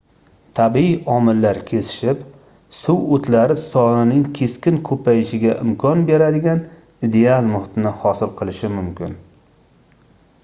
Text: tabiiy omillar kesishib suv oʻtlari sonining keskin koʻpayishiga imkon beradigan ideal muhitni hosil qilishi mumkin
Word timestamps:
tabiiy 0.59 0.93
omillar 1.15 1.57
kesishib 1.65 2.21
suv 2.77 3.03
oʻtlari 3.17 3.57
sonining 3.59 4.23
keskin 4.39 4.79
koʻpayishiga 4.89 5.53
imkon 5.65 6.01
beradigan 6.09 6.63
ideal 7.09 7.51
muhitni 7.51 7.91
hosil 8.05 8.33
qilishi 8.41 8.71
mumkin 8.79 9.13